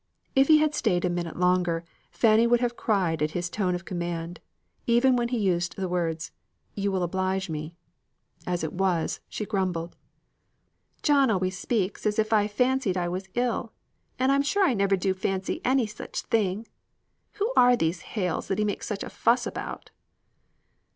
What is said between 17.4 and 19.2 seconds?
are these Hales that he makes such a